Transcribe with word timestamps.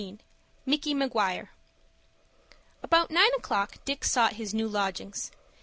MICKY 0.65 0.95
MAGUIRE 0.95 1.51
About 2.81 3.11
nine 3.11 3.29
o'clock 3.37 3.77
Dick 3.85 4.03
sought 4.03 4.33
his 4.33 4.51
new 4.51 4.67
lodgings. 4.67 5.29